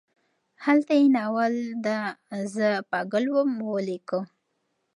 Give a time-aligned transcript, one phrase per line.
[0.65, 1.55] هلته یې ناول
[1.85, 1.99] دا
[2.55, 4.19] زه پاګل وم ولیکه.